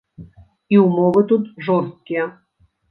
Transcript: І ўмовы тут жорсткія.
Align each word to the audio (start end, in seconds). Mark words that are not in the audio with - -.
І 0.75 0.79
ўмовы 0.85 1.25
тут 1.33 1.43
жорсткія. 1.69 2.29